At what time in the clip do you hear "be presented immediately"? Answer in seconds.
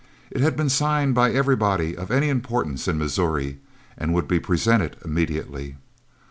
4.27-5.75